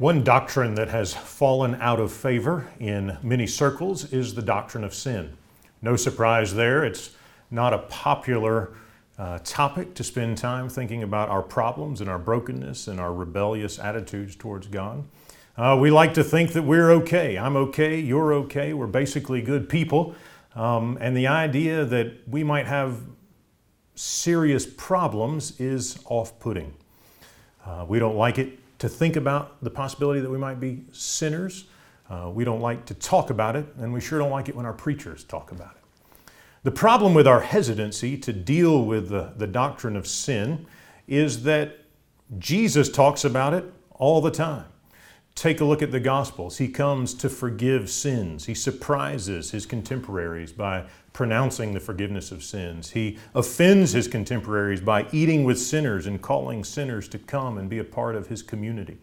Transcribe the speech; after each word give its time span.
One 0.00 0.24
doctrine 0.24 0.76
that 0.76 0.88
has 0.88 1.12
fallen 1.12 1.74
out 1.74 2.00
of 2.00 2.10
favor 2.10 2.66
in 2.80 3.18
many 3.22 3.46
circles 3.46 4.10
is 4.14 4.32
the 4.32 4.40
doctrine 4.40 4.82
of 4.82 4.94
sin. 4.94 5.36
No 5.82 5.94
surprise 5.94 6.54
there, 6.54 6.82
it's 6.82 7.10
not 7.50 7.74
a 7.74 7.80
popular 7.80 8.72
uh, 9.18 9.40
topic 9.44 9.92
to 9.96 10.02
spend 10.02 10.38
time 10.38 10.70
thinking 10.70 11.02
about 11.02 11.28
our 11.28 11.42
problems 11.42 12.00
and 12.00 12.08
our 12.08 12.18
brokenness 12.18 12.88
and 12.88 12.98
our 12.98 13.12
rebellious 13.12 13.78
attitudes 13.78 14.34
towards 14.34 14.68
God. 14.68 15.04
Uh, 15.58 15.76
we 15.78 15.90
like 15.90 16.14
to 16.14 16.24
think 16.24 16.54
that 16.54 16.62
we're 16.62 16.92
okay. 16.92 17.36
I'm 17.36 17.56
okay, 17.56 18.00
you're 18.00 18.32
okay, 18.32 18.72
we're 18.72 18.86
basically 18.86 19.42
good 19.42 19.68
people. 19.68 20.14
Um, 20.54 20.96
and 21.02 21.14
the 21.14 21.26
idea 21.26 21.84
that 21.84 22.26
we 22.26 22.42
might 22.42 22.66
have 22.66 23.02
serious 23.96 24.64
problems 24.64 25.60
is 25.60 26.02
off 26.06 26.40
putting. 26.40 26.72
Uh, 27.66 27.84
we 27.86 27.98
don't 27.98 28.16
like 28.16 28.38
it 28.38 28.60
to 28.80 28.88
think 28.88 29.16
about 29.16 29.62
the 29.62 29.70
possibility 29.70 30.20
that 30.20 30.30
we 30.30 30.38
might 30.38 30.58
be 30.58 30.84
sinners. 30.90 31.66
Uh, 32.08 32.30
we 32.32 32.44
don't 32.44 32.60
like 32.60 32.86
to 32.86 32.94
talk 32.94 33.30
about 33.30 33.54
it, 33.54 33.66
and 33.78 33.92
we 33.92 34.00
sure 34.00 34.18
don't 34.18 34.30
like 34.30 34.48
it 34.48 34.56
when 34.56 34.66
our 34.66 34.72
preachers 34.72 35.22
talk 35.22 35.52
about 35.52 35.76
it. 35.76 36.32
The 36.62 36.70
problem 36.70 37.14
with 37.14 37.26
our 37.26 37.40
hesitancy 37.40 38.18
to 38.18 38.32
deal 38.32 38.84
with 38.84 39.08
the, 39.08 39.32
the 39.36 39.46
doctrine 39.46 39.96
of 39.96 40.06
sin 40.06 40.66
is 41.06 41.44
that 41.44 41.78
Jesus 42.38 42.90
talks 42.90 43.24
about 43.24 43.54
it 43.54 43.72
all 43.92 44.20
the 44.20 44.30
time. 44.30 44.66
Take 45.34 45.60
a 45.60 45.64
look 45.64 45.82
at 45.82 45.90
the 45.90 46.00
Gospels. 46.00 46.58
He 46.58 46.68
comes 46.68 47.14
to 47.14 47.28
forgive 47.28 47.88
sins. 47.88 48.46
He 48.46 48.54
surprises 48.54 49.52
his 49.52 49.64
contemporaries 49.64 50.52
by 50.52 50.86
pronouncing 51.12 51.74
the 51.74 51.80
forgiveness 51.80 52.30
of 52.30 52.42
sins. 52.42 52.90
He 52.90 53.18
offends 53.34 53.92
his 53.92 54.08
contemporaries 54.08 54.80
by 54.80 55.06
eating 55.12 55.44
with 55.44 55.58
sinners 55.58 56.06
and 56.06 56.22
calling 56.22 56.64
sinners 56.64 57.08
to 57.08 57.18
come 57.18 57.58
and 57.58 57.68
be 57.68 57.78
a 57.78 57.84
part 57.84 58.14
of 58.14 58.28
his 58.28 58.42
community. 58.42 58.98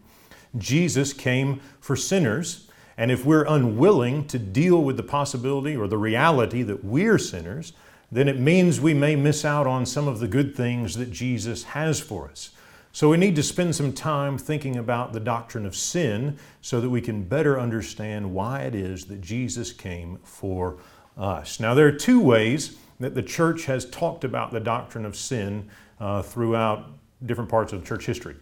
Jesus 0.56 1.12
came 1.12 1.60
for 1.80 1.96
sinners, 1.96 2.68
and 2.96 3.10
if 3.10 3.24
we're 3.24 3.44
unwilling 3.44 4.26
to 4.28 4.38
deal 4.38 4.82
with 4.82 4.96
the 4.96 5.02
possibility 5.02 5.76
or 5.76 5.86
the 5.86 5.98
reality 5.98 6.62
that 6.62 6.84
we're 6.84 7.18
sinners, 7.18 7.74
then 8.10 8.28
it 8.28 8.38
means 8.38 8.80
we 8.80 8.94
may 8.94 9.14
miss 9.14 9.44
out 9.44 9.66
on 9.66 9.84
some 9.84 10.08
of 10.08 10.18
the 10.18 10.28
good 10.28 10.56
things 10.56 10.96
that 10.96 11.12
Jesus 11.12 11.64
has 11.64 12.00
for 12.00 12.28
us. 12.28 12.50
So 12.90 13.10
we 13.10 13.18
need 13.18 13.36
to 13.36 13.42
spend 13.42 13.76
some 13.76 13.92
time 13.92 14.38
thinking 14.38 14.76
about 14.76 15.12
the 15.12 15.20
doctrine 15.20 15.66
of 15.66 15.76
sin 15.76 16.38
so 16.62 16.80
that 16.80 16.88
we 16.88 17.02
can 17.02 17.22
better 17.22 17.60
understand 17.60 18.32
why 18.32 18.62
it 18.62 18.74
is 18.74 19.04
that 19.04 19.20
Jesus 19.20 19.72
came 19.72 20.18
for 20.24 20.78
us. 21.18 21.60
Now, 21.60 21.74
there 21.74 21.86
are 21.86 21.92
two 21.92 22.20
ways 22.20 22.76
that 23.00 23.14
the 23.14 23.22
church 23.22 23.64
has 23.66 23.84
talked 23.90 24.24
about 24.24 24.52
the 24.52 24.60
doctrine 24.60 25.04
of 25.04 25.16
sin 25.16 25.68
uh, 26.00 26.22
throughout 26.22 26.86
different 27.26 27.50
parts 27.50 27.72
of 27.72 27.84
church 27.84 28.06
history. 28.06 28.36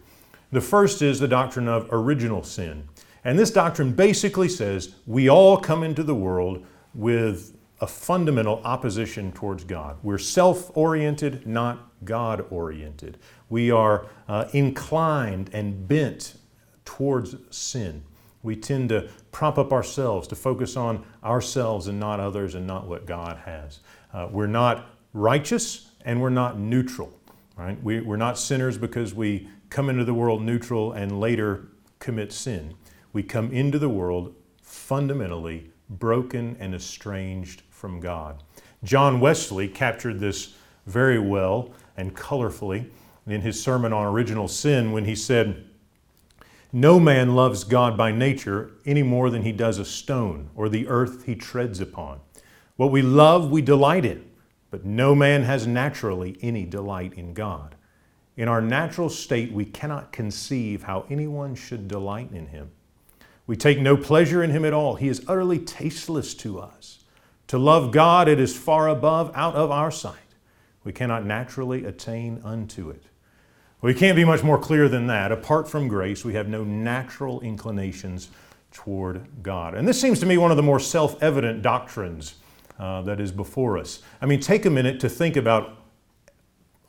The 0.51 0.61
first 0.61 1.01
is 1.01 1.19
the 1.19 1.27
doctrine 1.27 1.67
of 1.67 1.87
original 1.91 2.43
sin. 2.43 2.87
And 3.23 3.37
this 3.37 3.51
doctrine 3.51 3.91
basically 3.91 4.47
says 4.47 4.95
we 5.05 5.29
all 5.29 5.57
come 5.57 5.83
into 5.83 6.03
the 6.03 6.15
world 6.15 6.65
with 6.93 7.57
a 7.81 7.87
fundamental 7.87 8.61
opposition 8.63 9.31
towards 9.31 9.63
God. 9.63 9.97
We're 10.01 10.17
self 10.17 10.75
oriented, 10.75 11.45
not 11.45 11.91
God 12.05 12.45
oriented. 12.49 13.17
We 13.49 13.69
are 13.71 14.07
uh, 14.27 14.45
inclined 14.53 15.49
and 15.53 15.87
bent 15.87 16.35
towards 16.85 17.35
sin. 17.49 18.03
We 18.47 18.55
tend 18.55 18.87
to 18.89 19.09
prop 19.33 19.57
up 19.57 19.73
ourselves, 19.73 20.25
to 20.29 20.35
focus 20.35 20.77
on 20.77 21.05
ourselves 21.21 21.87
and 21.87 21.99
not 21.99 22.21
others 22.21 22.55
and 22.55 22.65
not 22.65 22.87
what 22.87 23.05
God 23.05 23.37
has. 23.43 23.81
Uh, 24.13 24.29
we're 24.31 24.47
not 24.47 24.89
righteous 25.11 25.91
and 26.05 26.21
we're 26.21 26.29
not 26.29 26.57
neutral, 26.57 27.11
right? 27.57 27.81
We, 27.83 27.99
we're 27.99 28.15
not 28.15 28.39
sinners 28.39 28.77
because 28.77 29.13
we 29.13 29.49
come 29.69 29.89
into 29.89 30.05
the 30.05 30.13
world 30.13 30.41
neutral 30.41 30.93
and 30.93 31.19
later 31.19 31.67
commit 31.99 32.31
sin. 32.31 32.75
We 33.11 33.21
come 33.21 33.51
into 33.51 33.79
the 33.79 33.89
world 33.89 34.33
fundamentally 34.61 35.71
broken 35.89 36.55
and 36.57 36.73
estranged 36.73 37.63
from 37.69 37.99
God. 37.99 38.43
John 38.81 39.19
Wesley 39.19 39.67
captured 39.67 40.21
this 40.21 40.55
very 40.85 41.19
well 41.19 41.73
and 41.97 42.15
colorfully 42.15 42.89
in 43.27 43.41
his 43.41 43.61
sermon 43.61 43.91
on 43.91 44.05
original 44.05 44.47
sin 44.47 44.93
when 44.93 45.03
he 45.03 45.15
said, 45.15 45.65
no 46.81 46.99
man 46.99 47.33
loves 47.33 47.63
God 47.63 47.97
by 47.97 48.11
nature 48.11 48.71
any 48.85 49.01
more 49.01 49.31
than 49.31 49.41
he 49.41 49.51
does 49.51 49.79
a 49.79 49.85
stone 49.85 50.51
or 50.55 50.69
the 50.69 50.87
earth 50.87 51.25
he 51.25 51.33
treads 51.33 51.79
upon. 51.79 52.19
What 52.75 52.91
we 52.91 53.01
love, 53.01 53.49
we 53.49 53.63
delight 53.63 54.05
in, 54.05 54.29
but 54.69 54.85
no 54.85 55.15
man 55.15 55.41
has 55.41 55.65
naturally 55.65 56.37
any 56.41 56.65
delight 56.65 57.13
in 57.13 57.33
God. 57.33 57.73
In 58.35 58.47
our 58.47 58.61
natural 58.61 59.09
state, 59.09 59.51
we 59.51 59.65
cannot 59.65 60.11
conceive 60.11 60.83
how 60.83 61.05
anyone 61.09 61.55
should 61.55 61.87
delight 61.87 62.31
in 62.31 62.45
him. 62.45 62.69
We 63.47 63.55
take 63.55 63.79
no 63.79 63.97
pleasure 63.97 64.43
in 64.43 64.51
him 64.51 64.63
at 64.63 64.73
all. 64.73 64.95
He 64.95 65.07
is 65.07 65.25
utterly 65.27 65.57
tasteless 65.57 66.35
to 66.35 66.59
us. 66.59 66.99
To 67.47 67.57
love 67.57 67.91
God, 67.91 68.27
it 68.27 68.39
is 68.39 68.55
far 68.55 68.87
above, 68.87 69.31
out 69.33 69.55
of 69.55 69.71
our 69.71 69.89
sight. 69.89 70.35
We 70.83 70.93
cannot 70.93 71.25
naturally 71.25 71.85
attain 71.85 72.39
unto 72.43 72.91
it. 72.91 73.03
We 73.81 73.93
can't 73.93 74.15
be 74.15 74.25
much 74.25 74.43
more 74.43 74.57
clear 74.57 74.89
than 74.89 75.07
that. 75.07 75.31
Apart 75.31 75.69
from 75.69 75.87
grace, 75.87 76.25
we 76.25 76.33
have 76.33 76.47
no 76.47 76.63
natural 76.63 77.41
inclinations 77.41 78.29
toward 78.71 79.27
God. 79.43 79.75
And 79.75 79.87
this 79.87 80.01
seems 80.01 80.19
to 80.21 80.25
me 80.25 80.37
one 80.37 80.51
of 80.51 80.57
the 80.57 80.63
more 80.63 80.79
self 80.79 81.21
evident 81.21 81.61
doctrines 81.61 82.35
uh, 82.79 83.03
that 83.03 83.19
is 83.19 83.31
before 83.31 83.77
us. 83.77 83.99
I 84.21 84.25
mean, 84.25 84.39
take 84.39 84.65
a 84.65 84.69
minute 84.69 84.99
to 85.01 85.09
think 85.09 85.35
about 85.35 85.77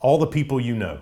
all 0.00 0.18
the 0.18 0.26
people 0.26 0.60
you 0.60 0.74
know 0.76 1.00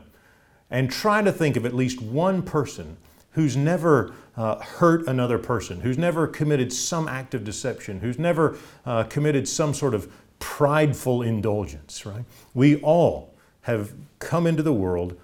and 0.70 0.90
try 0.90 1.22
to 1.22 1.30
think 1.30 1.56
of 1.56 1.64
at 1.64 1.74
least 1.74 2.02
one 2.02 2.42
person 2.42 2.96
who's 3.32 3.56
never 3.56 4.12
uh, 4.36 4.56
hurt 4.56 5.06
another 5.06 5.38
person, 5.38 5.80
who's 5.80 5.98
never 5.98 6.26
committed 6.26 6.72
some 6.72 7.06
act 7.06 7.34
of 7.34 7.44
deception, 7.44 8.00
who's 8.00 8.18
never 8.18 8.56
uh, 8.84 9.04
committed 9.04 9.46
some 9.46 9.72
sort 9.72 9.94
of 9.94 10.12
prideful 10.38 11.22
indulgence, 11.22 12.04
right? 12.04 12.24
We 12.54 12.76
all 12.76 13.34
have 13.62 13.92
come 14.18 14.46
into 14.46 14.62
the 14.62 14.72
world 14.72 15.18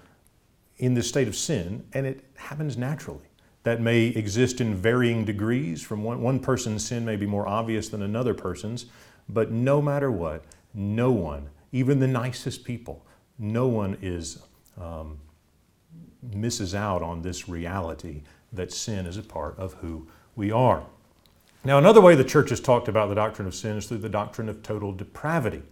in 0.77 0.93
this 0.93 1.07
state 1.07 1.27
of 1.27 1.35
sin, 1.35 1.85
and 1.93 2.05
it 2.05 2.23
happens 2.35 2.77
naturally. 2.77 3.27
That 3.63 3.79
may 3.79 4.07
exist 4.07 4.59
in 4.59 4.75
varying 4.75 5.23
degrees. 5.23 5.81
From 5.81 6.03
one, 6.03 6.21
one 6.21 6.39
person's 6.39 6.85
sin 6.85 7.05
may 7.05 7.15
be 7.15 7.25
more 7.25 7.47
obvious 7.47 7.87
than 7.87 8.01
another 8.01 8.33
person's, 8.33 8.87
but 9.29 9.51
no 9.51 9.81
matter 9.81 10.11
what, 10.11 10.43
no 10.73 11.11
one, 11.11 11.49
even 11.71 11.99
the 11.99 12.07
nicest 12.07 12.65
people, 12.65 13.05
no 13.39 13.67
one 13.67 13.97
is 14.01 14.39
um, 14.79 15.17
misses 16.33 16.75
out 16.75 17.01
on 17.01 17.21
this 17.21 17.47
reality 17.47 18.23
that 18.51 18.71
sin 18.71 19.05
is 19.05 19.17
a 19.17 19.23
part 19.23 19.57
of 19.57 19.73
who 19.75 20.07
we 20.35 20.51
are. 20.51 20.83
Now, 21.63 21.77
another 21.77 22.01
way 22.01 22.15
the 22.15 22.23
church 22.23 22.49
has 22.49 22.59
talked 22.59 22.87
about 22.87 23.07
the 23.07 23.15
doctrine 23.15 23.47
of 23.47 23.55
sin 23.55 23.77
is 23.77 23.87
through 23.87 23.99
the 23.99 24.09
doctrine 24.09 24.49
of 24.49 24.61
total 24.61 24.91
depravity. 24.91 25.63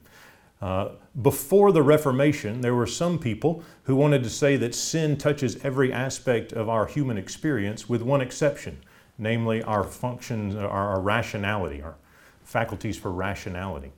Uh, 0.61 0.89
before 1.21 1.71
the 1.71 1.81
Reformation, 1.81 2.61
there 2.61 2.75
were 2.75 2.85
some 2.85 3.17
people 3.17 3.63
who 3.83 3.95
wanted 3.95 4.23
to 4.23 4.29
say 4.29 4.57
that 4.57 4.75
sin 4.75 5.17
touches 5.17 5.57
every 5.63 5.91
aspect 5.91 6.53
of 6.53 6.69
our 6.69 6.85
human 6.85 7.17
experience 7.17 7.89
with 7.89 8.03
one 8.03 8.21
exception, 8.21 8.77
namely 9.17 9.63
our 9.63 9.83
functions, 9.83 10.55
our, 10.55 10.69
our 10.69 11.01
rationality, 11.01 11.81
our 11.81 11.95
faculties 12.43 12.97
for 12.97 13.11
rationality. 13.11 13.91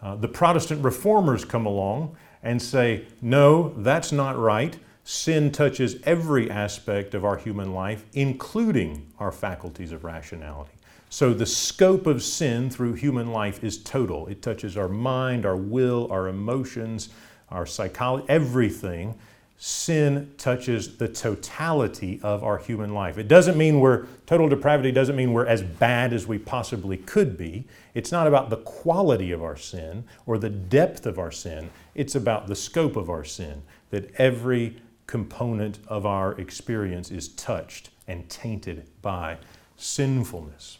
Uh, 0.00 0.14
the 0.14 0.28
Protestant 0.28 0.84
reformers 0.84 1.44
come 1.44 1.66
along 1.66 2.16
and 2.42 2.62
say, 2.62 3.04
no, 3.20 3.70
that's 3.78 4.12
not 4.12 4.38
right. 4.38 4.78
Sin 5.02 5.50
touches 5.50 5.96
every 6.04 6.48
aspect 6.50 7.14
of 7.14 7.24
our 7.24 7.36
human 7.36 7.72
life, 7.74 8.04
including 8.12 9.10
our 9.18 9.32
faculties 9.32 9.90
of 9.90 10.04
rationality. 10.04 10.75
So 11.08 11.32
the 11.32 11.46
scope 11.46 12.06
of 12.06 12.22
sin 12.22 12.68
through 12.68 12.94
human 12.94 13.32
life 13.32 13.62
is 13.62 13.78
total. 13.78 14.26
It 14.26 14.42
touches 14.42 14.76
our 14.76 14.88
mind, 14.88 15.46
our 15.46 15.56
will, 15.56 16.08
our 16.10 16.28
emotions, 16.28 17.10
our 17.48 17.64
psychology, 17.64 18.26
everything. 18.28 19.14
Sin 19.58 20.34
touches 20.36 20.98
the 20.98 21.08
totality 21.08 22.20
of 22.22 22.44
our 22.44 22.58
human 22.58 22.92
life. 22.92 23.16
It 23.16 23.28
doesn't 23.28 23.56
mean 23.56 23.80
we're, 23.80 24.06
total 24.26 24.48
depravity 24.48 24.92
doesn't 24.92 25.16
mean 25.16 25.32
we're 25.32 25.46
as 25.46 25.62
bad 25.62 26.12
as 26.12 26.26
we 26.26 26.38
possibly 26.38 26.98
could 26.98 27.38
be. 27.38 27.64
It's 27.94 28.12
not 28.12 28.26
about 28.26 28.50
the 28.50 28.58
quality 28.58 29.32
of 29.32 29.42
our 29.42 29.56
sin 29.56 30.04
or 30.26 30.36
the 30.36 30.50
depth 30.50 31.06
of 31.06 31.18
our 31.18 31.30
sin. 31.30 31.70
It's 31.94 32.14
about 32.14 32.48
the 32.48 32.56
scope 32.56 32.96
of 32.96 33.08
our 33.08 33.24
sin, 33.24 33.62
that 33.90 34.12
every 34.16 34.76
component 35.06 35.78
of 35.86 36.04
our 36.04 36.38
experience 36.38 37.10
is 37.10 37.28
touched 37.28 37.90
and 38.06 38.28
tainted 38.28 38.86
by 39.00 39.38
sinfulness. 39.76 40.78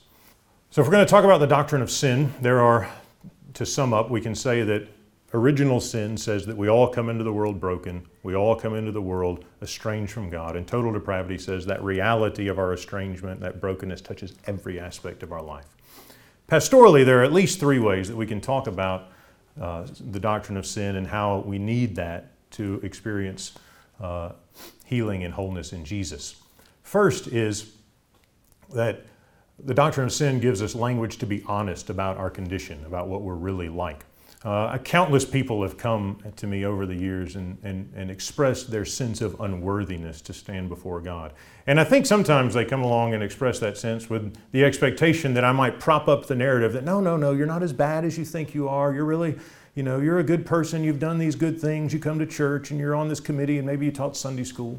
So, 0.76 0.82
if 0.82 0.88
we're 0.88 0.93
going 0.93 1.06
to 1.06 1.11
talk 1.11 1.25
about 1.25 1.38
the 1.38 1.46
doctrine 1.46 1.81
of 1.81 1.90
sin, 1.90 2.34
there 2.43 2.61
are, 2.61 2.87
to 3.55 3.64
sum 3.64 3.94
up, 3.94 4.11
we 4.11 4.20
can 4.20 4.34
say 4.34 4.62
that 4.64 4.87
original 5.32 5.81
sin 5.81 6.19
says 6.19 6.44
that 6.44 6.55
we 6.55 6.69
all 6.69 6.87
come 6.87 7.08
into 7.08 7.25
the 7.25 7.32
world 7.32 7.58
broken, 7.58 8.06
we 8.23 8.37
all 8.37 8.55
come 8.55 8.75
into 8.75 8.93
the 8.93 9.00
world 9.00 9.46
estranged 9.62 10.12
from 10.12 10.28
God, 10.28 10.55
and 10.55 10.69
total 10.69 10.93
depravity 10.93 11.38
says 11.38 11.64
that 11.64 11.82
reality 11.82 12.49
of 12.49 12.58
our 12.58 12.75
estrangement, 12.75 13.40
that 13.40 13.58
brokenness, 13.58 14.02
touches 14.02 14.34
every 14.44 14.78
aspect 14.78 15.23
of 15.23 15.32
our 15.32 15.40
life. 15.40 15.64
Pastorally, 16.46 17.06
there 17.06 17.20
are 17.20 17.25
at 17.25 17.32
least 17.32 17.58
three 17.58 17.78
ways 17.78 18.06
that 18.08 18.17
we 18.17 18.26
can 18.26 18.43
talk 18.43 18.67
about 18.67 19.08
uh, 19.58 19.87
the 20.11 20.20
doctrine 20.20 20.58
of 20.58 20.67
sin 20.67 20.96
and 20.96 21.06
how 21.06 21.38
we 21.38 21.58
need 21.58 21.96
that 21.96 22.32
to 22.50 22.82
experience 22.82 23.55
uh, 23.99 24.32
healing 24.84 25.25
and 25.25 25.32
wholeness 25.32 25.73
in 25.73 25.87
Jesus. 25.87 26.37
First 26.82 27.28
is 27.28 27.73
that 28.75 29.06
the 29.64 29.75
doctrine 29.75 30.06
of 30.06 30.12
sin 30.12 30.41
gives 30.41 30.62
us 30.62 30.75
language 30.75 31.19
to 31.19 31.26
be 31.26 31.43
honest 31.47 31.91
about 31.91 32.17
our 32.17 32.31
condition, 32.31 32.85
about 32.85 33.08
what 33.08 33.23
we're 33.23 33.35
really 33.35 33.69
like. 33.69 34.05
Uh, 34.44 34.79
countless 34.79 35.25
people 35.25 35.62
have 35.62 35.76
come 35.76 36.23
to 36.37 36.47
me 36.47 36.64
over 36.64 36.87
the 36.87 36.94
years 36.94 37.35
and, 37.35 37.58
and, 37.64 37.91
and 37.97 38.11
expressed 38.11 38.70
their 38.70 38.85
sense 38.85 39.20
of 39.20 39.41
unworthiness 39.41 40.20
to 40.20 40.32
stand 40.32 40.69
before 40.69 41.00
God. 41.00 41.32
And 41.67 41.81
I 41.81 41.85
think 41.85 42.06
sometimes 42.06 42.55
they 42.55 42.64
come 42.64 42.82
along 42.82 43.14
and 43.14 43.25
express 43.25 43.58
that 43.58 43.76
sense 43.76 44.08
with 44.08 44.37
the 44.53 44.62
expectation 44.62 45.35
that 45.35 45.44
I 45.44 45.53
might 45.53 45.81
prop 45.81 46.06
up 46.06 46.26
the 46.26 46.37
narrative 46.37 46.75
that 46.75 46.85
no, 46.85 47.00
no, 47.00 47.17
no, 47.17 47.32
you're 47.32 47.47
not 47.47 47.62
as 47.62 47.73
bad 47.73 48.05
as 48.05 48.17
you 48.19 48.25
think 48.25 48.55
you 48.55 48.69
are. 48.69 48.94
You're 48.94 49.05
really, 49.05 49.37
you 49.75 49.82
know, 49.82 49.99
you're 50.00 50.20
a 50.20 50.25
good 50.25 50.47
person. 50.47 50.85
You've 50.85 51.00
done 51.00 51.19
these 51.19 51.35
good 51.35 51.61
things. 51.61 51.93
You 51.93 51.99
come 51.99 52.20
to 52.20 52.26
church 52.26 52.70
and 52.70 52.79
you're 52.79 52.94
on 52.94 53.09
this 53.09 53.20
committee 53.20 53.59
and 53.59 53.67
maybe 53.67 53.87
you 53.87 53.91
taught 53.91 54.17
Sunday 54.17 54.44
school. 54.44 54.79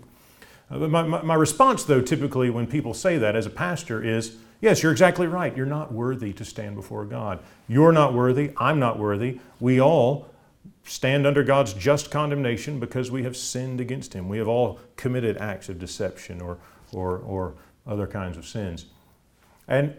Uh, 0.70 0.80
my, 0.80 1.04
my, 1.04 1.22
my 1.22 1.36
response, 1.36 1.84
though, 1.84 2.02
typically 2.02 2.50
when 2.50 2.68
people 2.68 2.94
say 2.94 3.18
that 3.18 3.36
as 3.36 3.46
a 3.46 3.50
pastor 3.50 4.04
is, 4.04 4.38
Yes, 4.60 4.82
you're 4.82 4.92
exactly 4.92 5.28
right. 5.28 5.56
You're 5.56 5.66
not 5.68 5.92
worthy 5.92 6.34
to 6.34 6.44
stand 6.44 6.76
before 6.76 7.06
God. 7.06 7.40
You're 7.68 7.92
not 7.92 8.14
worthy. 8.14 8.52
I'm 8.58 8.80
not 8.80 8.98
worthy. 8.98 9.40
We 9.60 9.80
all 9.80 10.30
stand 10.84 11.28
under 11.28 11.44
God's 11.44 11.74
just 11.74 12.10
condemnation 12.10 12.80
because 12.80 13.12
we 13.12 13.24
have 13.24 13.38
sinned 13.38 13.80
against 13.80 14.14
Him. 14.14 14.28
We 14.28 14.40
have 14.40 14.48
all 14.48 14.80
committed 14.96 15.38
acts 15.38 15.70
of 15.70 15.78
deception 15.78 16.42
or, 16.42 16.58
or, 16.92 17.20
or 17.20 17.54
other 17.86 18.08
kinds 18.08 18.38
of 18.38 18.48
sins. 18.48 18.86
And 19.68 19.96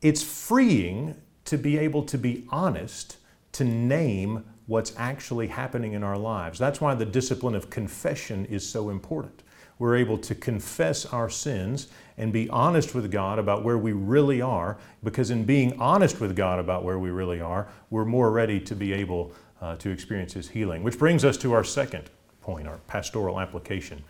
it's 0.00 0.22
freeing 0.22 1.20
to 1.44 1.58
be 1.58 1.76
able 1.76 2.04
to 2.04 2.16
be 2.16 2.46
honest, 2.48 3.18
to 3.52 3.64
name 3.64 4.44
what's 4.66 4.94
actually 4.96 5.48
happening 5.48 5.92
in 5.92 6.02
our 6.02 6.16
lives. 6.16 6.58
That's 6.58 6.80
why 6.80 6.94
the 6.94 7.04
discipline 7.04 7.54
of 7.54 7.68
confession 7.68 8.46
is 8.46 8.66
so 8.66 8.88
important 8.88 9.42
we're 9.78 9.96
able 9.96 10.18
to 10.18 10.34
confess 10.34 11.06
our 11.06 11.28
sins 11.28 11.88
and 12.16 12.32
be 12.32 12.48
honest 12.50 12.94
with 12.94 13.10
God 13.10 13.38
about 13.38 13.64
where 13.64 13.78
we 13.78 13.92
really 13.92 14.40
are, 14.40 14.78
because 15.02 15.30
in 15.30 15.44
being 15.44 15.78
honest 15.80 16.20
with 16.20 16.36
God 16.36 16.58
about 16.58 16.84
where 16.84 16.98
we 16.98 17.10
really 17.10 17.40
are, 17.40 17.68
we're 17.90 18.04
more 18.04 18.30
ready 18.30 18.60
to 18.60 18.76
be 18.76 18.92
able 18.92 19.32
uh, 19.60 19.76
to 19.76 19.90
experience 19.90 20.32
His 20.34 20.48
healing. 20.48 20.82
Which 20.82 20.98
brings 20.98 21.24
us 21.24 21.36
to 21.38 21.52
our 21.52 21.64
second 21.64 22.10
point, 22.40 22.68
our 22.68 22.78
pastoral 22.86 23.40
application. 23.40 24.04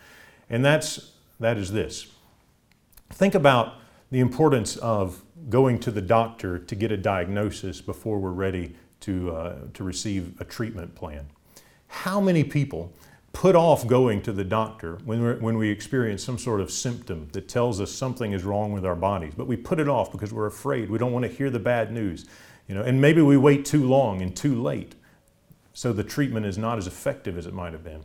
And 0.50 0.64
that's, 0.64 1.12
that 1.40 1.56
is 1.56 1.72
this. 1.72 2.06
Think 3.10 3.34
about 3.34 3.74
the 4.10 4.20
importance 4.20 4.76
of 4.76 5.22
going 5.48 5.78
to 5.80 5.90
the 5.90 6.02
doctor 6.02 6.58
to 6.58 6.74
get 6.74 6.92
a 6.92 6.96
diagnosis 6.96 7.80
before 7.80 8.18
we're 8.18 8.30
ready 8.30 8.74
to, 9.00 9.34
uh, 9.34 9.56
to 9.74 9.84
receive 9.84 10.40
a 10.40 10.44
treatment 10.44 10.94
plan. 10.94 11.26
How 11.88 12.20
many 12.20 12.44
people 12.44 12.92
put 13.32 13.56
off 13.56 13.86
going 13.86 14.22
to 14.22 14.32
the 14.32 14.44
doctor 14.44 14.98
when, 15.04 15.40
when 15.40 15.56
we 15.56 15.70
experience 15.70 16.22
some 16.22 16.38
sort 16.38 16.60
of 16.60 16.70
symptom 16.70 17.28
that 17.32 17.48
tells 17.48 17.80
us 17.80 17.90
something 17.90 18.32
is 18.32 18.44
wrong 18.44 18.72
with 18.72 18.84
our 18.84 18.94
bodies. 18.94 19.32
But 19.36 19.46
we 19.46 19.56
put 19.56 19.80
it 19.80 19.88
off 19.88 20.12
because 20.12 20.32
we're 20.32 20.46
afraid. 20.46 20.90
We 20.90 20.98
don't 20.98 21.12
want 21.12 21.24
to 21.24 21.30
hear 21.30 21.50
the 21.50 21.58
bad 21.58 21.92
news. 21.92 22.26
You 22.68 22.74
know, 22.74 22.82
and 22.82 23.00
maybe 23.00 23.22
we 23.22 23.36
wait 23.36 23.64
too 23.64 23.88
long 23.88 24.22
and 24.22 24.36
too 24.36 24.60
late, 24.60 24.94
so 25.72 25.92
the 25.92 26.04
treatment 26.04 26.46
is 26.46 26.58
not 26.58 26.78
as 26.78 26.86
effective 26.86 27.36
as 27.36 27.46
it 27.46 27.54
might 27.54 27.72
have 27.72 27.82
been. 27.82 28.04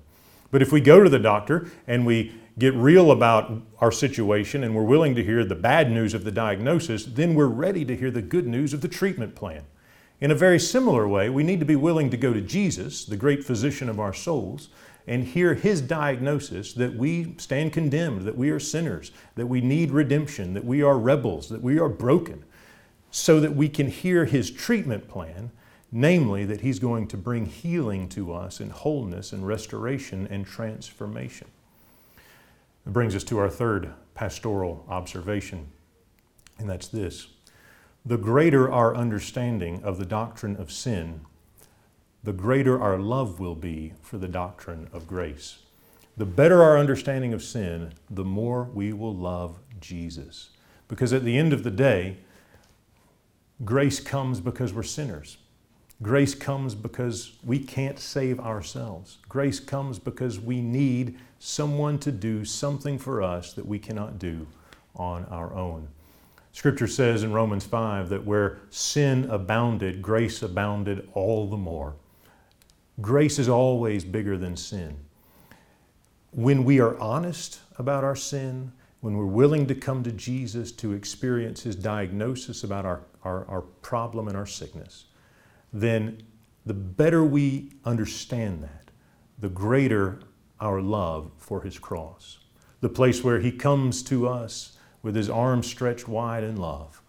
But 0.50 0.62
if 0.62 0.72
we 0.72 0.82
go 0.82 1.04
to 1.04 1.10
the 1.10 1.20
doctor 1.20 1.70
and 1.88 2.06
we 2.06 2.34
get 2.58 2.74
real 2.74 3.12
about 3.12 3.52
our 3.80 3.92
situation 3.92 4.64
and 4.64 4.74
we're 4.74 4.84
willing 4.84 5.14
to 5.16 5.24
hear 5.24 5.44
the 5.44 5.56
bad 5.56 5.92
news 5.92 6.14
of 6.14 6.24
the 6.24 6.32
diagnosis, 6.32 7.06
then 7.06 7.36
we're 7.36 7.48
ready 7.48 7.86
to 7.86 7.96
hear 7.96 8.10
the 8.10 8.22
good 8.22 8.48
news 8.48 8.74
of 8.74 8.82
the 8.82 8.88
treatment 8.88 9.36
plan. 9.36 9.64
In 10.20 10.32
a 10.32 10.36
very 10.36 10.60
similar 10.60 11.08
way, 11.08 11.30
we 11.30 11.44
need 11.44 11.60
to 11.60 11.66
be 11.66 11.76
willing 11.76 12.10
to 12.10 12.18
go 12.18 12.34
to 12.34 12.42
Jesus, 12.42 13.06
the 13.06 13.18
great 13.18 13.44
physician 13.44 13.88
of 13.88 14.00
our 14.00 14.14
souls, 14.14 14.70
and 15.08 15.24
hear 15.24 15.54
his 15.54 15.82
diagnosis 15.82 16.74
that 16.74 16.96
we 16.96 17.34
stand 17.38 17.72
condemned, 17.72 18.24
that 18.24 18.38
we 18.38 18.50
are 18.50 18.60
sinners, 18.60 19.12
that 19.36 19.48
we 19.48 19.62
need 19.62 19.90
redemption, 19.92 20.54
that 20.54 20.66
we 20.66 20.84
are 20.84 21.00
rebels, 21.00 21.48
that 21.48 21.62
we 21.62 21.80
are 21.80 21.90
broken, 21.90 22.44
so 23.10 23.40
that 23.40 23.56
we 23.56 23.70
can 23.70 23.88
hear 23.88 24.26
his 24.26 24.52
treatment 24.52 25.08
plan, 25.08 25.50
namely 25.92 26.44
that 26.44 26.60
he's 26.60 26.80
going 26.80 27.08
to 27.08 27.16
bring 27.16 27.46
healing 27.46 28.10
to 28.10 28.34
us 28.34 28.60
and 28.60 28.72
wholeness 28.72 29.32
and 29.32 29.48
restoration 29.48 30.28
and 30.30 30.46
transformation. 30.46 31.48
It 32.86 32.92
brings 32.92 33.16
us 33.16 33.24
to 33.26 33.38
our 33.38 33.50
third 33.50 33.94
pastoral 34.14 34.86
observation, 34.90 35.68
and 36.60 36.70
that's 36.70 36.90
this. 36.90 37.28
The 38.06 38.18
greater 38.18 38.72
our 38.72 38.96
understanding 38.96 39.82
of 39.84 39.98
the 39.98 40.06
doctrine 40.06 40.58
of 40.58 40.72
sin, 40.72 41.22
the 42.24 42.34
greater 42.34 42.82
our 42.82 42.98
love 42.98 43.40
will 43.40 43.56
be 43.56 43.94
for 44.02 44.18
the 44.18 44.28
doctrine 44.28 44.90
of 44.92 45.08
grace. 45.08 45.60
The 46.18 46.26
better 46.26 46.64
our 46.64 46.78
understanding 46.78 47.34
of 47.34 47.44
sin, 47.44 47.94
the 48.10 48.26
more 48.26 48.64
we 48.64 48.92
will 48.92 49.16
love 49.16 49.60
Jesus. 49.80 50.50
Because 50.88 51.14
at 51.14 51.24
the 51.24 51.38
end 51.38 51.54
of 51.54 51.64
the 51.64 51.72
day, 51.72 52.18
grace 53.64 54.00
comes 54.00 54.40
because 54.40 54.74
we're 54.74 54.84
sinners. 54.84 55.38
Grace 56.02 56.36
comes 56.36 56.76
because 56.76 57.34
we 57.44 57.60
can't 57.60 57.98
save 57.98 58.40
ourselves. 58.40 59.18
Grace 59.28 59.60
comes 59.60 59.98
because 59.98 60.40
we 60.40 60.62
need 60.62 61.18
someone 61.40 61.98
to 62.00 62.12
do 62.12 62.46
something 62.46 63.00
for 63.00 63.22
us 63.22 63.54
that 63.54 63.66
we 63.66 63.80
cannot 63.80 64.20
do 64.20 64.46
on 64.96 65.26
our 65.26 65.54
own. 65.54 65.88
Scripture 66.52 66.88
says 66.88 67.24
in 67.24 67.32
Romans 67.32 67.66
5 67.66 68.10
that 68.10 68.26
where 68.26 68.58
sin 68.70 69.30
abounded, 69.30 70.02
grace 70.02 70.42
abounded 70.42 71.08
all 71.14 71.48
the 71.48 71.58
more. 71.58 71.94
Grace 73.00 73.38
is 73.38 73.48
always 73.48 74.04
bigger 74.04 74.38
than 74.38 74.58
sin. 74.58 74.98
When 76.32 76.64
we 76.64 76.80
are 76.80 76.98
honest 77.00 77.60
about 77.78 78.04
our 78.04 78.16
sin, 78.16 78.72
when 79.02 79.16
we're 79.16 79.26
willing 79.26 79.68
to 79.68 79.76
come 79.76 80.04
to 80.04 80.12
Jesus 80.12 80.72
to 80.74 80.94
experience 80.94 81.62
His 81.62 81.76
diagnosis 81.76 82.64
about 82.64 82.86
our, 82.86 83.02
our, 83.24 83.46
our 83.46 83.62
problem 83.62 84.28
and 84.28 84.36
our 84.36 84.48
sickness, 84.48 85.06
then 85.72 86.24
the 86.66 86.74
better 86.74 87.24
we 87.24 87.72
understand 87.86 88.64
that, 88.64 88.90
the 89.40 89.50
greater 89.50 90.20
our 90.60 90.82
love 90.82 91.32
for 91.38 91.62
His 91.62 91.78
cross. 91.78 92.40
The 92.82 92.90
place 92.90 93.24
where 93.24 93.40
He 93.40 93.52
comes 93.52 94.02
to 94.04 94.28
us 94.28 94.78
with 95.04 95.16
His 95.16 95.30
arms 95.30 95.68
stretched 95.68 96.08
wide 96.08 96.44
in 96.44 96.58
love, 96.58 97.02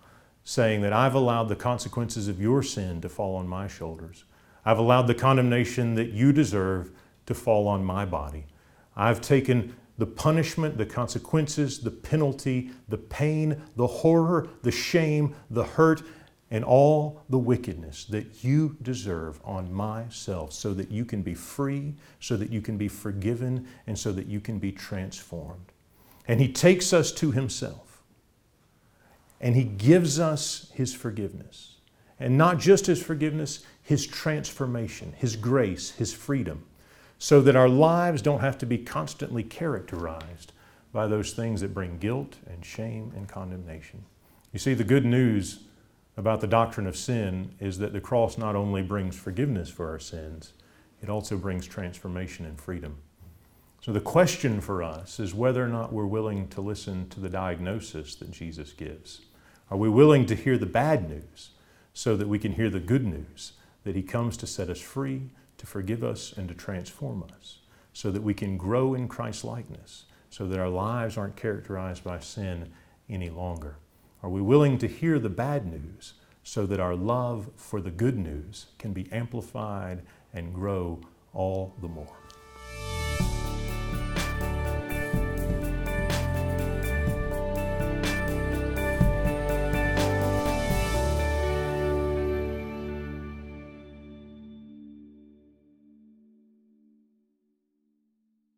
saying 0.44 0.82
that 0.82 0.92
I've 0.92 1.14
allowed 1.14 1.48
the 1.48 1.56
consequences 1.56 2.28
of 2.28 2.40
your 2.40 2.62
sin 2.62 3.00
to 3.00 3.08
fall 3.08 3.36
on 3.36 3.48
my 3.48 3.68
shoulders. 3.68 4.24
I've 4.68 4.78
allowed 4.78 5.06
the 5.06 5.14
condemnation 5.14 5.94
that 5.94 6.10
you 6.10 6.30
deserve 6.30 6.90
to 7.24 7.32
fall 7.32 7.68
on 7.68 7.82
my 7.82 8.04
body. 8.04 8.44
I've 8.94 9.22
taken 9.22 9.74
the 9.96 10.04
punishment, 10.04 10.76
the 10.76 10.84
consequences, 10.84 11.78
the 11.78 11.90
penalty, 11.90 12.72
the 12.86 12.98
pain, 12.98 13.62
the 13.76 13.86
horror, 13.86 14.46
the 14.60 14.70
shame, 14.70 15.34
the 15.48 15.64
hurt, 15.64 16.02
and 16.50 16.66
all 16.66 17.22
the 17.30 17.38
wickedness 17.38 18.04
that 18.10 18.44
you 18.44 18.76
deserve 18.82 19.40
on 19.42 19.72
myself 19.72 20.52
so 20.52 20.74
that 20.74 20.90
you 20.90 21.06
can 21.06 21.22
be 21.22 21.32
free, 21.32 21.94
so 22.20 22.36
that 22.36 22.52
you 22.52 22.60
can 22.60 22.76
be 22.76 22.88
forgiven, 22.88 23.66
and 23.86 23.98
so 23.98 24.12
that 24.12 24.26
you 24.26 24.38
can 24.38 24.58
be 24.58 24.70
transformed. 24.70 25.72
And 26.26 26.42
He 26.42 26.52
takes 26.52 26.92
us 26.92 27.10
to 27.12 27.30
Himself 27.30 28.02
and 29.40 29.56
He 29.56 29.64
gives 29.64 30.20
us 30.20 30.70
His 30.74 30.92
forgiveness. 30.92 31.77
And 32.20 32.36
not 32.36 32.58
just 32.58 32.86
His 32.86 33.02
forgiveness, 33.02 33.64
his 33.88 34.06
transformation, 34.06 35.14
His 35.16 35.34
grace, 35.34 35.92
His 35.92 36.12
freedom, 36.12 36.66
so 37.18 37.40
that 37.40 37.56
our 37.56 37.70
lives 37.70 38.20
don't 38.20 38.40
have 38.40 38.58
to 38.58 38.66
be 38.66 38.76
constantly 38.76 39.42
characterized 39.42 40.52
by 40.92 41.06
those 41.06 41.32
things 41.32 41.62
that 41.62 41.72
bring 41.72 41.96
guilt 41.96 42.36
and 42.46 42.62
shame 42.62 43.14
and 43.16 43.26
condemnation. 43.26 44.04
You 44.52 44.58
see, 44.58 44.74
the 44.74 44.84
good 44.84 45.06
news 45.06 45.60
about 46.18 46.42
the 46.42 46.46
doctrine 46.46 46.86
of 46.86 46.98
sin 46.98 47.54
is 47.60 47.78
that 47.78 47.94
the 47.94 48.00
cross 48.00 48.36
not 48.36 48.54
only 48.54 48.82
brings 48.82 49.16
forgiveness 49.16 49.70
for 49.70 49.88
our 49.88 49.98
sins, 49.98 50.52
it 51.00 51.08
also 51.08 51.38
brings 51.38 51.66
transformation 51.66 52.44
and 52.44 52.60
freedom. 52.60 52.98
So 53.80 53.90
the 53.90 54.00
question 54.02 54.60
for 54.60 54.82
us 54.82 55.18
is 55.18 55.32
whether 55.32 55.64
or 55.64 55.68
not 55.68 55.94
we're 55.94 56.04
willing 56.04 56.48
to 56.48 56.60
listen 56.60 57.08
to 57.08 57.20
the 57.20 57.30
diagnosis 57.30 58.16
that 58.16 58.32
Jesus 58.32 58.74
gives. 58.74 59.22
Are 59.70 59.78
we 59.78 59.88
willing 59.88 60.26
to 60.26 60.34
hear 60.34 60.58
the 60.58 60.66
bad 60.66 61.08
news 61.08 61.52
so 61.92 62.16
that 62.16 62.28
we 62.28 62.38
can 62.38 62.52
hear 62.52 62.70
the 62.70 62.80
good 62.80 63.04
news 63.04 63.52
that 63.84 63.96
He 63.96 64.02
comes 64.02 64.36
to 64.38 64.46
set 64.46 64.68
us 64.68 64.80
free, 64.80 65.30
to 65.56 65.66
forgive 65.66 66.04
us, 66.04 66.32
and 66.36 66.48
to 66.48 66.54
transform 66.54 67.24
us 67.24 67.58
so 67.92 68.10
that 68.12 68.22
we 68.22 68.34
can 68.34 68.56
grow 68.56 68.94
in 68.94 69.08
Christ's 69.08 69.42
likeness, 69.42 70.04
so 70.30 70.46
that 70.46 70.60
our 70.60 70.68
lives 70.68 71.16
aren't 71.16 71.34
characterized 71.34 72.04
by 72.04 72.20
sin 72.20 72.70
any 73.08 73.30
longer? 73.30 73.76
Are 74.22 74.30
we 74.30 74.40
willing 74.40 74.78
to 74.78 74.86
hear 74.86 75.18
the 75.18 75.28
bad 75.28 75.66
news 75.66 76.14
so 76.44 76.66
that 76.66 76.80
our 76.80 76.94
love 76.94 77.50
for 77.56 77.80
the 77.80 77.90
good 77.90 78.16
news 78.16 78.66
can 78.78 78.92
be 78.92 79.10
amplified 79.10 80.02
and 80.32 80.54
grow 80.54 81.00
all 81.32 81.74
the 81.80 81.88
more? 81.88 82.27